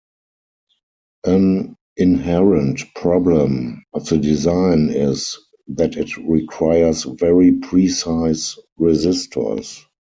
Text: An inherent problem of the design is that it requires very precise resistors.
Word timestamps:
An 1.27 1.75
inherent 1.95 2.81
problem 2.95 3.83
of 3.93 4.09
the 4.09 4.17
design 4.17 4.89
is 4.89 5.37
that 5.67 5.95
it 5.95 6.17
requires 6.17 7.03
very 7.03 7.51
precise 7.51 8.57
resistors. 8.79 9.83